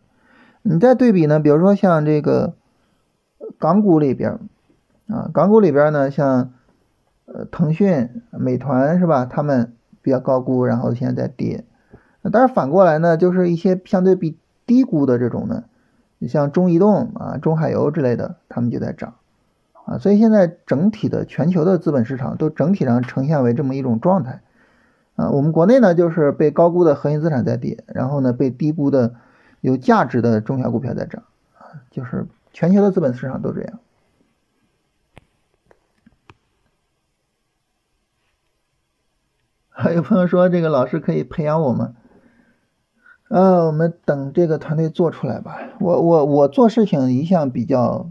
[0.62, 2.54] 你再对比呢，比如说像这个
[3.58, 4.40] 港股里边。
[5.06, 6.54] 啊，港股里边呢，像
[7.26, 9.26] 呃腾讯、美团是吧？
[9.26, 11.66] 他们比较高估，然后现在在跌。
[12.32, 15.64] 但是反过来呢，就是一些相对比低估的这种呢，
[16.18, 19.16] 你像中移动啊、中海油之类的，他们就在涨
[19.84, 19.98] 啊。
[19.98, 24.40] 所以现在整体的全球的资本市场都整体上呈现为这么一种状态
[25.16, 25.30] 啊。
[25.30, 29.14] 我们国内呢，就是被高估的核心资产在跌，然后呢，被低估的
[29.60, 31.22] 有价值的中小股票在涨
[31.58, 33.80] 啊，就是全球的资本市场都这样。
[39.76, 41.94] 还有朋友说，这个老师可以培养我们？
[43.28, 45.58] 呃，我们等这个团队做出来吧。
[45.80, 48.10] 我我我做事情一向比较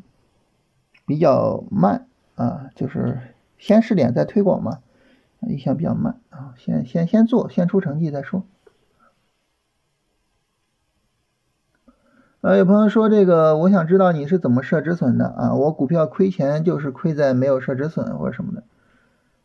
[1.05, 3.21] 比较慢啊，就是
[3.57, 4.79] 先试点再推广嘛，
[5.47, 8.43] 一向比较慢啊，先先先做，先出成绩再说。
[12.41, 15.53] 呃，有朋友说这个，我想知道你是怎么设止损的啊？
[15.53, 18.63] 我股票亏钱就是亏在没有设止损或者什么的。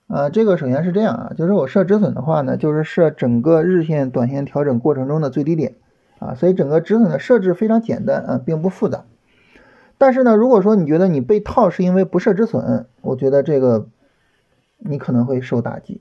[0.09, 5.77] 啊，这个首先是这样啊，就是我设止损的话呢，就是设整个日线、短线调整过程中的最低点
[6.19, 9.05] 啊，所以整个止损的设置非常简单啊，并不复杂。
[9.97, 13.87] 但是呢，如果说你觉得你被套是因为不设止损，我觉得这个
[14.79, 16.01] 你可能会受打击，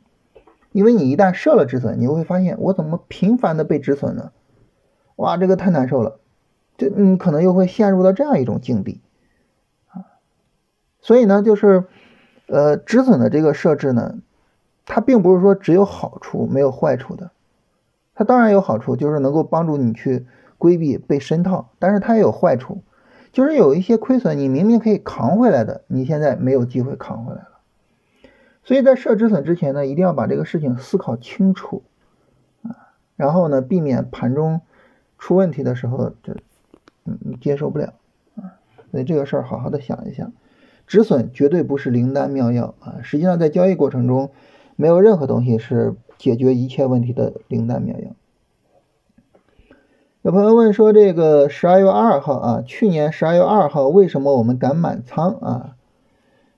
[0.72, 4.32] 因为你一旦设了止损，你会发现我怎么频繁的被止损呢？
[5.18, 6.20] 哇，这个太难受了，
[6.78, 9.02] 这你可能又会陷入到这样一种境地
[9.88, 10.06] 啊，
[11.02, 11.86] 所以呢，就是。
[12.50, 14.20] 呃，止损的这个设置呢，
[14.86, 17.32] 它并不是说只有好处没有坏处的，
[18.16, 20.26] 它当然有好处，就是能够帮助你去
[20.58, 22.84] 规避被深套，但是它也有坏处，
[23.34, 27.57] 就是有一些亏损你明明可以扛回来的，你现在没有机会扛回来了。
[28.68, 31.84] 所以在设止损之前呢，一定要把这个事情思考清楚
[32.64, 34.60] 啊，然后呢，避免盘中
[35.18, 36.36] 出问题的时候，这
[37.06, 37.94] 嗯接受不了
[38.36, 38.60] 啊，
[38.92, 40.34] 所以这个事儿好好的想一想。
[40.86, 43.00] 止损绝对不是灵丹妙药啊！
[43.04, 44.32] 实际上，在交易过程中，
[44.76, 48.08] 没有任何东西是解决一切问题的灵丹妙药。
[50.24, 55.76] 有朋友问说，这个十二月二号啊，去年十二月二号为什么我们敢满仓啊？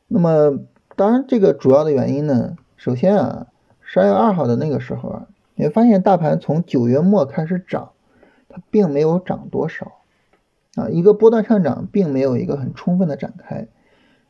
[0.08, 0.60] 那么，
[1.00, 3.48] 当然，这个主要的原因呢，首先啊，
[3.80, 7.92] 十二月二号的那个时候啊，你会发现大盘从九月末开始涨，
[8.50, 9.94] 它并没有涨多少
[10.76, 13.70] 啊，一个波段上涨并没有一个很充分的展开。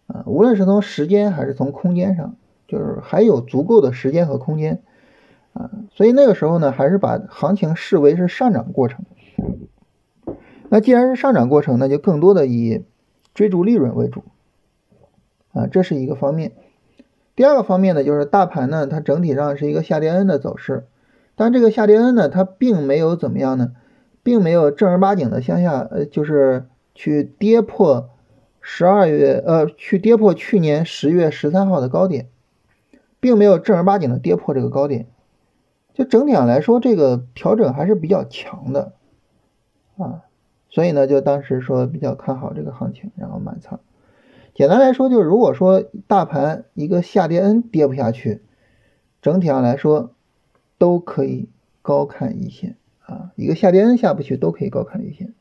[0.06, 2.36] 啊，无论是从时间还是从空间上，
[2.68, 4.84] 就是还有足够的时间和空间，
[5.54, 9.04] 啊，所以那个时候呢，还是把行情视为是上涨过程。
[10.70, 12.86] 那既然是上涨过程，那就更多的以
[13.34, 14.24] 追逐利润为主，
[15.60, 16.54] 啊，这是一个方面。
[17.36, 20.86] 第二个方面呢，就是大盘呢，它整体上是一个下跌 N 的走势，
[21.36, 23.72] 但这个下跌 N 呢，它并没有怎么样呢，
[24.24, 28.10] 并没有正儿八经的向下，呃，就是去跌破。
[28.62, 32.28] 十二月，呃，去跌破去年十月十三号的高点，
[33.22, 35.08] 并没有正儿八经的跌破这个高点，
[35.94, 38.92] 就整体上来说，这个调整还是比较强的，
[39.98, 40.24] 啊，
[40.70, 43.80] 所以呢，就当时说比较看好这个行情，然后满仓。
[44.60, 48.42] 简单来说，就是如果说大盘一个下跌 N 跌不下去，
[49.22, 50.14] 整体上来说
[50.78, 51.48] 都可以
[51.82, 55.34] 高看一线，啊，一个下跌 N 下不去都可以高看一线。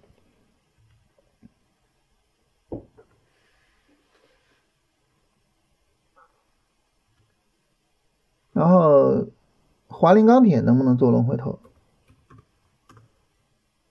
[8.52, 9.26] 然后，
[9.88, 11.58] 华菱钢铁能不能做龙回头？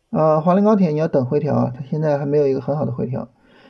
[0.09, 3.27] 啊，华菱钢铁你要等回调啊，它现在还没有一个很好的回调。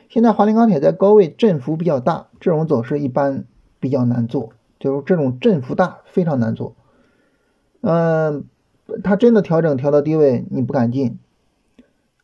[0.08, 3.44] 现在华菱钢铁在高位振幅比较大，这种走势一般
[3.78, 6.74] 比较难做，就是这种振幅大非常难做。
[7.82, 8.44] 嗯，
[9.04, 11.18] 它真的调整调到低位你不敢进，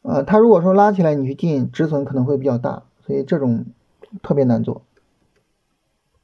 [0.02, 3.66] 啊，它如果说拉起来你去进，止损可能会比较大，所以这种
[4.22, 4.82] 特别难做。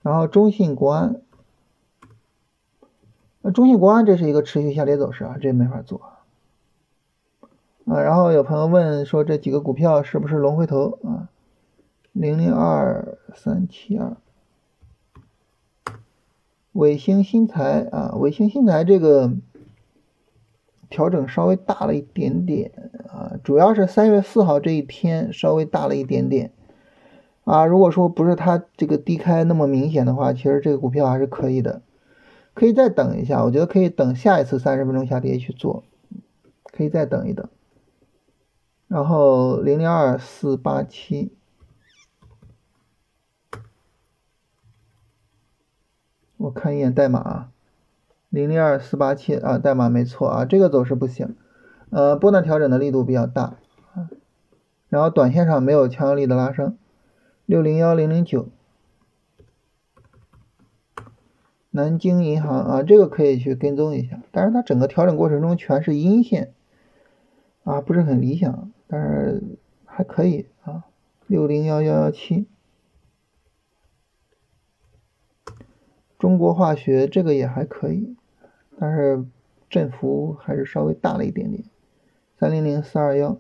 [0.03, 1.21] 然后中信国安。
[3.43, 6.01] 那中信国安这是一个持续下跌走势啊，这没法做
[7.85, 8.03] 啊。
[8.03, 11.29] 然后有朋友问说这几个股票是不是龙回头啊？
[12.13, 14.17] 零零二三七二，
[16.73, 19.33] 伟星新材啊，伟星新材这个
[20.89, 22.73] 调整稍微大了一点点
[23.09, 26.53] 啊，主要是三月四号这一天稍微大了一点点
[27.45, 27.65] 啊。
[27.65, 31.83] 如果说不是它这个低开那么明显的话，其实这个股票还是可以的。
[32.53, 35.85] 可以再等一下，我觉得可以等下一次三十分钟下跌去做，
[36.65, 37.49] 可以再等一等。
[38.89, 41.33] 然后零零二四八七，
[46.41, 47.51] 我看一眼代码啊，
[48.31, 51.37] 零零二四八七啊，代码没错啊，这个走势不行，
[51.91, 53.59] 呃，波段调整的力度比较大
[53.93, 54.09] 啊，
[54.89, 56.79] 然后短线上没有强有力的拉升，
[57.45, 58.49] 六零幺零零九。
[61.73, 66.55] 南京银行啊，这个可以去跟踪一下，但是它整个调整过程中全是阴线
[67.65, 69.43] 啊，不是很理想，但是
[69.85, 70.85] 还可以啊。
[71.27, 72.47] 六零幺幺幺七，
[76.21, 78.15] 中国化学这个也还可以，
[78.79, 79.25] 但是
[79.69, 81.65] 振幅还是稍微大了一点点。
[82.39, 83.39] 三零零四二幺。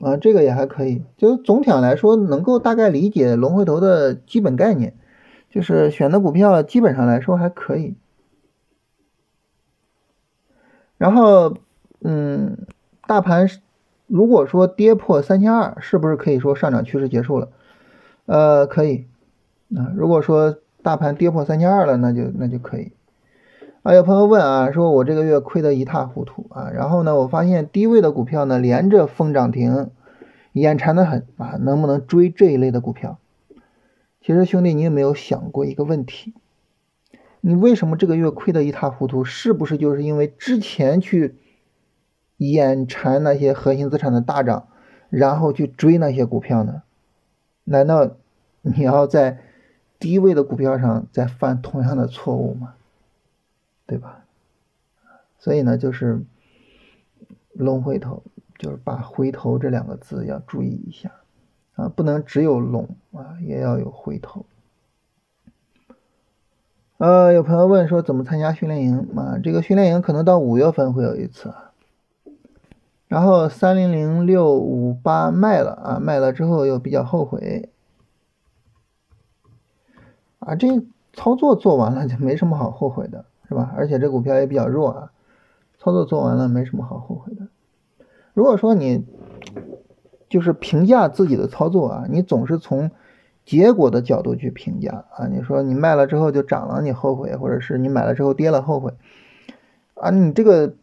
[0.00, 4.94] 啊，这个也还可以，就总体上来说，能够大概理解龙回头的基本概念，
[5.50, 7.96] 就是选的股票基本上来说还可以。
[10.98, 11.56] 然后，
[12.00, 12.66] 嗯，
[13.06, 13.48] 大盘
[14.06, 17.50] 如果说跌破三千二，是不是可以说上涨趋势结束了？
[18.26, 19.06] 呃，可以。
[19.76, 22.92] 啊，如果说大盘跌破三千二了，那就那就可以。
[23.82, 29.90] 啊，有朋友问啊，说我这个月亏得一塌糊涂啊，然后呢，我发现低位的股票呢连着封涨停，
[30.52, 33.18] 眼馋的很啊，能不能追这一类的股票？
[34.20, 36.32] 其实兄弟，你有没有想过一个问题？
[37.40, 39.24] 你为什么这个月亏得一塌糊涂？
[39.24, 41.34] 是不是就是因为之前去
[42.38, 44.68] 眼馋那些核心资产的大涨，
[45.10, 46.82] 然后去追那些股票呢？
[47.64, 48.10] 难道
[48.62, 49.40] 你要在
[49.98, 52.74] 低位的股票上再犯同样的错误吗？
[53.86, 54.24] 对吧？
[55.38, 56.22] 所以呢，就是
[57.52, 58.22] 龙回头，
[58.58, 61.10] 就是把“回头”这两个字要注意一下
[61.74, 64.46] 啊，不能只有龙啊，也要有回头。
[66.98, 69.38] 呃，有朋友问说怎么参加训练营啊？
[69.42, 71.50] 这个训练营可能到五月份会有一次。
[71.50, 71.72] 啊
[73.14, 77.70] 然后三零零六五八卖了啊，卖了之后又比较后悔
[80.40, 80.66] 啊，这
[81.12, 83.24] 操作做完了就没什么好后悔的。
[83.46, 83.72] 是吧？
[83.76, 85.12] 而且这股票也比较弱啊，
[85.78, 87.46] 操作做完了没什么好后悔的。
[88.32, 89.04] 如果说你
[90.28, 92.90] 就是评价自己的操作啊，你总是从
[93.44, 98.92] 结果的角度去评价啊，你说你卖了之后就涨了，你后悔，或者是你买了之后跌了后悔
[99.94, 100.74] 啊，你这个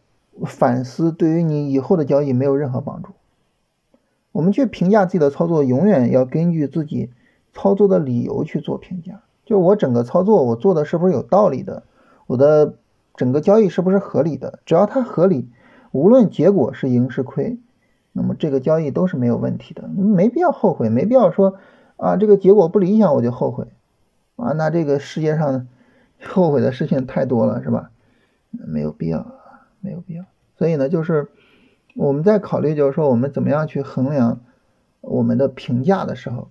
[0.46, 3.10] 反思对于你以后的交易没有任何帮助。
[4.32, 7.10] 我们去评价自己的操作，永远要根据自己
[7.52, 9.22] 操作的理由去做评价。
[9.44, 11.82] 就我整个操作，我做的是不是有道理的？
[12.26, 12.76] 我的
[13.14, 14.60] 整个交易是不是合理的？
[14.64, 15.50] 只要它合理，
[15.90, 17.58] 无论结果是赢是亏，
[18.12, 21.58] 那么这个交易都是没有问题的，没必要后悔，没必要说
[21.96, 23.66] 啊这个结果不理想我就后悔
[24.36, 25.68] 啊，那这个世界上
[26.24, 27.90] 后悔的事情太多了，是吧？
[28.50, 29.26] 没有必要，
[29.82, 30.24] 没有必要。
[30.56, 31.30] 所以呢，就是
[31.94, 34.40] 我们在考虑，就是说我们怎么样去衡量
[35.02, 36.50] 我们的评价的时候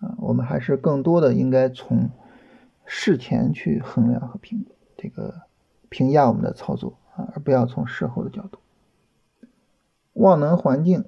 [0.00, 2.10] 啊，我们还是更多的应该从
[2.84, 4.66] 事前去衡量和评。
[4.98, 5.42] 这个
[5.88, 8.58] 评价我们的操作啊，而不要从事后的角度。
[10.12, 11.06] 望能环境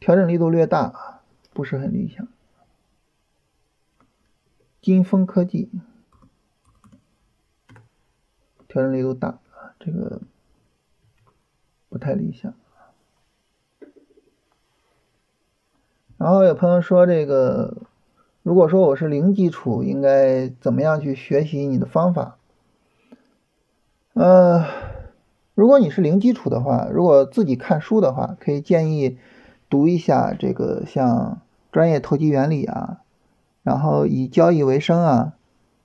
[0.00, 1.20] 调整力度略大，
[1.52, 2.26] 不是很理想。
[4.80, 5.68] 金风科技
[8.68, 10.20] 调整力度大啊，这个
[11.88, 12.54] 不太理想。
[16.16, 17.82] 然后有朋友说这个。
[18.42, 22.36] 如果说我是零基础，应该怎么样去学习你的方法？
[24.12, 24.64] 呃，
[25.56, 29.18] 如果你是零基础的话，如果自己看书的话，可以建议
[29.68, 31.40] 读一下这个像
[31.72, 33.00] 《专业投机原理》啊，
[33.64, 35.32] 然后以交易为生啊，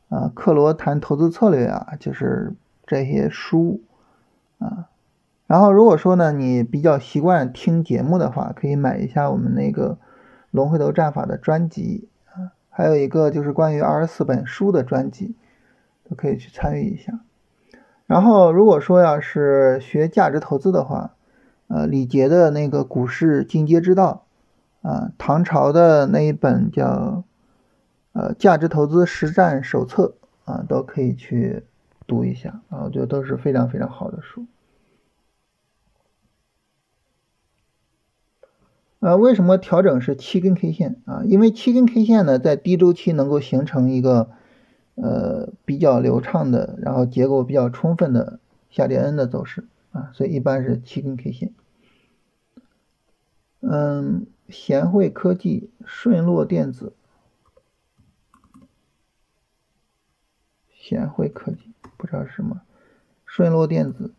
[0.09, 2.53] 啊，克罗谈投资策略啊，就是
[2.91, 3.81] 这些书
[4.59, 4.89] 啊。
[5.47, 9.97] 然后如果说呢，你比较习惯听节目的话，可以买一下我们那个
[10.51, 12.51] 龙回头战法的专辑啊。
[12.69, 15.35] 还有一个就是关于二十四本书的专辑，
[16.09, 17.21] 都可以去参与一下。
[18.07, 21.15] 然后如果说要是学价值投资的话，
[21.69, 24.25] 呃，李杰的那个股市进阶之道，
[24.81, 27.23] 啊，唐朝的那一本叫
[28.11, 31.63] 呃价值投资实战手册，啊，都可以去
[32.11, 34.45] 读一下啊，我觉得都是非常非常好的书。
[38.99, 41.23] 呃，为什么调整是七根 K 线啊？
[41.25, 44.29] 因为七根 K 线呢，在低周期能够形成一个
[44.95, 51.53] 呃比较流畅的，然后结构比较充分的下跌 N 的走势啊，所以一般是七根 K 线。
[53.61, 56.93] 嗯，贤惠科技、顺络电子、
[60.75, 61.70] 贤惠科技
[62.01, 62.61] 不知道是什么，
[63.23, 64.11] 顺洛电子、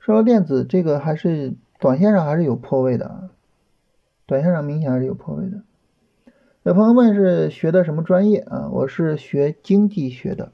[0.00, 1.54] 顺洛电子这个还是。
[1.78, 3.28] 短线上还是有破位的，
[4.24, 5.60] 短线上明显还是有破位的。
[6.62, 8.70] 有朋友问是学的什么专业啊？
[8.72, 10.52] 我是学经济学的。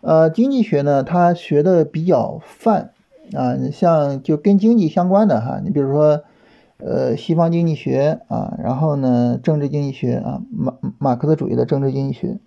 [0.00, 2.94] 呃，经济学呢，它学的比较泛
[3.34, 6.24] 啊，你像就跟经济相关的哈，你比如说
[6.78, 12.38] 呃西方经济学啊，然后呢政治经济学啊，马马克思主义的政治经济学，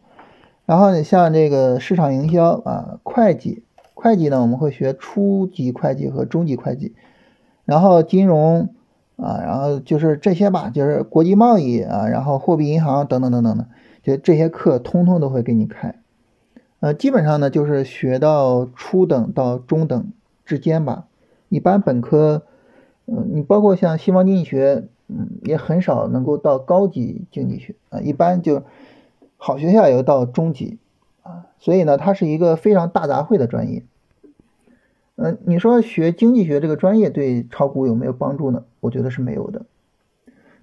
[0.70, 3.64] 然后你像这个市场营销啊，会计，
[3.96, 6.94] 会计呢我们会学初级会计和中级会计，
[7.66, 8.70] 然后金融
[9.16, 13.66] 啊，然后就是这些吧，就是国际贸易啊，然后货币银行等等等等的，
[14.04, 15.96] 就这些课通通都会给你开。
[16.82, 20.12] 呃，基本上呢就是学到初等到中等
[20.46, 21.08] 之间吧。
[21.50, 22.44] 一般本科，
[23.08, 28.00] 嗯，你包括像西方经济学，嗯，也很少能够到高级经济学啊。
[28.02, 28.62] 一般就
[29.40, 30.78] 好学校也要到中级
[31.24, 31.48] 啊。
[31.58, 33.84] 所以呢，它是一个非常大杂烩的专业。
[35.16, 38.66] 嗯，你说学经济学这个专业对炒股有没有帮助呢？
[38.80, 39.66] 我觉得是没有的。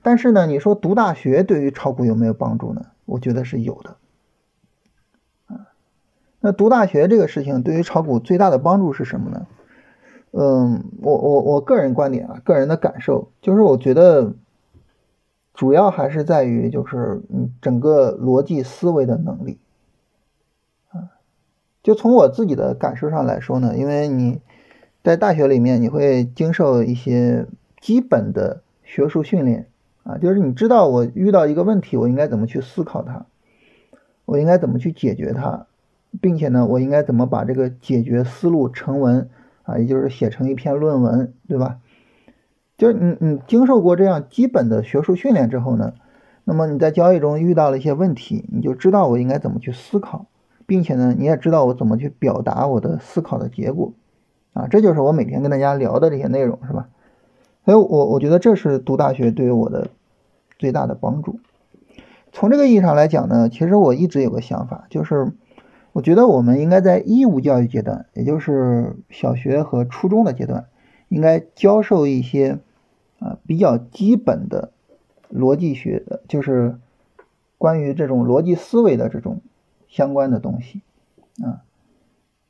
[0.03, 2.87] 但是呢，你说读大学对于炒股有没有帮助呢？
[3.07, 3.97] 我觉得是有的。
[5.47, 5.67] 啊
[6.41, 9.47] 那读大学这个事情对于炒股最大的帮助是什么呢？
[10.31, 14.35] 嗯，我我我个人观点啊，个人的感受就是，我觉得
[15.57, 19.59] 主要还是在于就是嗯整个逻辑思维的能力
[20.91, 21.11] 啊。
[21.83, 24.41] 就从我自己的感受上来说呢，因为你
[25.03, 27.47] 在大学里面你会经受一些
[27.81, 29.67] 基本的学术训练
[30.05, 33.27] 啊，就是你知道我遇到一个问题，我应该怎么去思考它，
[34.25, 35.67] 我应该怎么去解决它。
[36.19, 39.29] 并且呢，我应该怎么把这个解决思路成文
[39.65, 41.79] 啊，也就是写成一篇论文，对吧？
[42.77, 45.95] 就是你你经受过这样基本的学术训练之后呢，
[46.45, 50.27] 那么你在交易中遇到了一些问题，你就知道我应该怎么去思考，
[50.67, 53.93] 并且呢，你也知道我怎么去表达我的思考的结果
[54.53, 56.89] 啊，这就是我每天跟大家聊的这些内容，是吧？
[57.65, 59.89] 所以我我觉得这是读大学对于我的
[60.59, 61.41] 最大的帮助。
[62.33, 65.33] 从这个意义上来讲呢，其实我一直有个想法，就是。
[65.93, 70.67] 我觉得我们应该在义务教育阶段，也就是小学和初中的阶段，
[71.09, 72.59] 应该教授一些
[73.19, 74.73] 啊比较基本的
[75.33, 76.79] 逻辑学的，就是
[77.59, 79.41] 关于这种逻辑思维的这种
[79.89, 80.83] 相关的东西
[81.43, 81.63] 啊。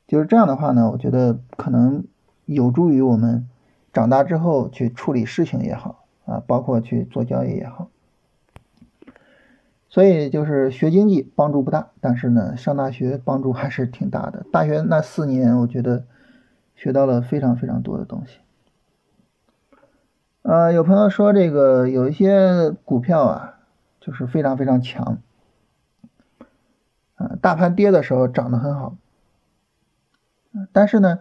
[0.07, 2.05] 就是这样的话呢，我觉得可能
[2.45, 3.47] 有助于我们
[3.91, 7.89] 长大之后去处理事情也好啊，包括去做交易也好。
[9.89, 14.45] 所以就是学经济帮助不大，但是呢，上大学帮助还是挺大的。
[14.51, 16.05] 大学那四年，我觉得
[16.75, 18.37] 学到了非常非常多的东西。
[20.47, 23.59] 呃，有朋友说这个有一些股票啊，
[23.99, 25.17] 就是非常非常强，
[27.15, 28.95] 啊，大盘跌的时候涨得很好，
[30.71, 31.19] 但是呢，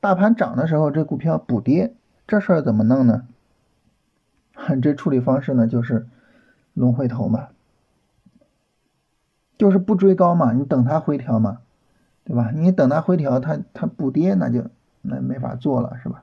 [0.00, 3.26] 大盘涨的时候这股票补跌，这事儿怎么弄呢？
[4.82, 6.06] 这处理方式呢，就是
[6.74, 7.48] 龙回头嘛。
[9.56, 11.62] 就是不追高嘛，你等它回调嘛，
[12.22, 12.50] 对吧？
[12.54, 14.66] 你等它回调，它它不跌，那就
[15.00, 16.22] 那没法做了，是吧？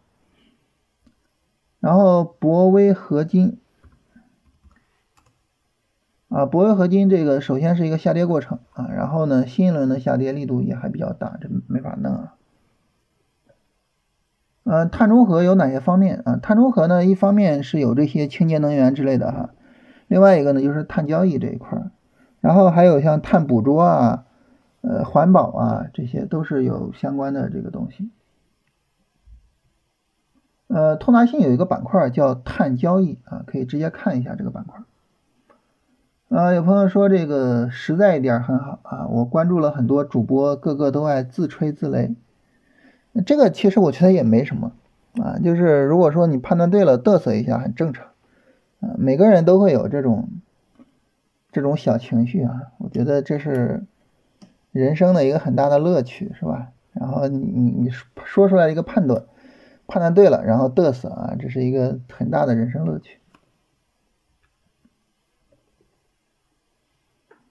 [1.84, 3.58] 然后博威合金
[6.30, 12.36] 啊，博威合金这个首先是一个下跌过程啊，然后呢，新一轮的下跌力度也还比较大，这没法弄啊。
[14.64, 16.40] 呃，碳中和有哪些方面啊？
[16.42, 19.50] 碳中和呢，一方面是有这些清洁能源之类的哈，
[20.08, 21.92] 另外一个呢就是碳交易这一块儿。
[22.40, 24.24] 然后还有像碳捕捉啊，
[24.80, 28.10] 呃，环保啊，这些都是有相关的这个东西。
[30.74, 34.82] 呃，通达信有一个板块叫碳交易啊，可以直接看一下这个板块。
[36.30, 42.16] 啊，有朋友说这个实在一点很好啊，我关注了很多主播，个个都爱自吹自擂。
[43.26, 44.72] 这个其实我觉得也没什么
[45.22, 48.08] 啊，就是如果说你判断对了，嘚瑟一下很正常
[48.80, 50.28] 啊，每个人都会有这种。
[51.52, 53.84] 这种小情绪啊，我觉得这是
[54.72, 56.70] 人生的一个很大的乐趣，是吧？
[56.94, 57.92] 然后你你你
[58.26, 59.22] 说出来一个判断，
[59.88, 63.20] 判断对了，然后嘚瑟啊，这是一个很大的人生乐趣。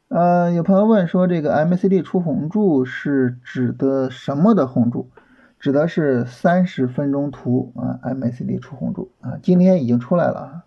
[0.09, 5.11] 呃，有朋友问说，这个 MACD 出红柱是指的什么的红柱？
[5.59, 10.65] 指的是三十分钟图啊，MACD 出红柱啊，今天已经出来了啊。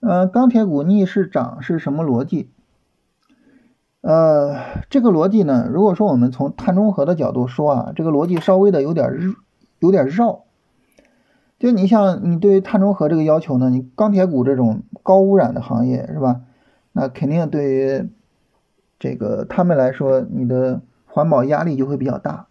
[0.00, 2.50] 呃，钢铁股逆势涨是什么逻辑？
[4.00, 9.12] 呃，这个逻辑呢，如果说我们从碳中和的角度说啊，这个逻辑稍微的有点，
[9.80, 10.44] 有点绕。
[11.58, 16.42] 就你像你对于碳中和这个要求呢，你钢铁股这种高污染的行业是吧？
[16.92, 18.08] 那肯定对于
[19.00, 22.46] 这个他们来说，你的环保压力就会比较大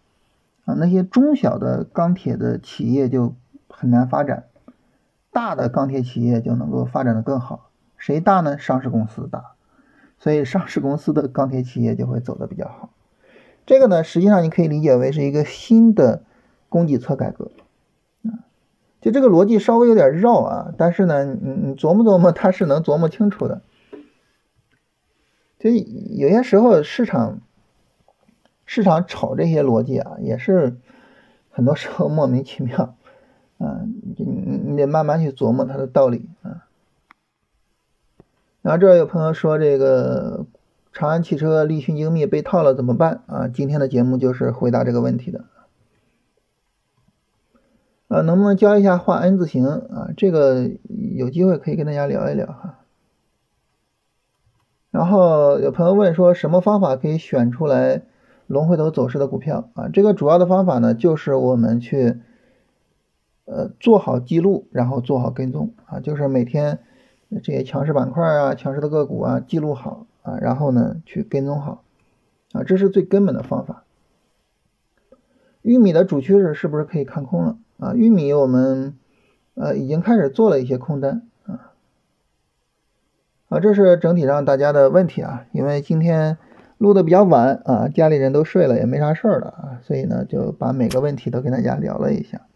[0.66, 0.74] 啊。
[0.74, 3.34] 那些中小的钢铁的企业就
[3.68, 4.44] 很难发展。
[5.30, 8.58] 大的钢铁企业就能够发展的更好，谁大呢？
[8.58, 9.52] 上市公司大，
[10.18, 12.90] 所以上市公司的钢铁企业就会走的比较好。
[13.66, 16.24] 这个呢，实际上你可以理解为是一个新的
[16.68, 17.50] 供给侧改革
[18.24, 18.48] 啊
[19.00, 23.62] 就这个逻辑稍微有点绕啊，但是呢，你你琢磨琢磨，它是能琢磨清楚的。
[25.58, 27.40] 就有些时候市场
[28.64, 30.78] 市场炒这些逻辑啊，也是
[31.50, 32.96] 很多时候莫名其妙，
[33.58, 33.82] 啊，
[34.16, 36.67] 你你得慢慢去琢磨它的道理啊。
[38.62, 40.46] 然后这有朋友说这个
[40.92, 43.48] 长安汽车立讯精密被套了怎么办啊？
[43.48, 45.44] 今天的节目就是回答这个问题的。
[48.08, 50.08] 啊，能不能教一下画 N 字形啊？
[50.16, 50.70] 这个
[51.14, 52.78] 有机会可以跟大家聊一聊哈。
[54.90, 58.02] 然后有朋友问说，什么方法可以选出来
[58.46, 59.88] 龙回头走势的股票啊？
[59.88, 62.18] 这个主要的方法呢，就是我们去
[63.44, 66.80] 呃做好记录，然后做好跟踪啊，就是每天
[67.30, 71.84] 这些强势板块啊、强势的个股啊记录好啊，然后呢去跟踪好
[72.52, 73.84] 啊，这是最根本的方法。
[75.62, 77.58] 玉米的主趋势是不是可以看空了？
[77.78, 78.96] 啊，玉米我们
[79.54, 81.72] 呃已经开始做了一些空单啊，
[83.50, 86.38] 啊，这是整体上大家的问题啊，因为今天
[86.78, 92.47] 录的比较晚啊，家里人都睡了，也没啥事儿了啊，所以呢就把每个问题都跟大家聊了一下。